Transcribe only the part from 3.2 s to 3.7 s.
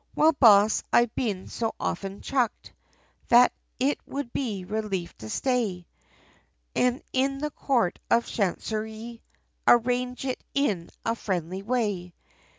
That